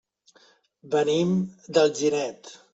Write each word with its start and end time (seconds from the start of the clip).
Venim 0.95 1.37
d'Alginet. 1.77 2.55